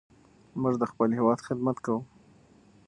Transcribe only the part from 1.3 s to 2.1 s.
خدمت کوو.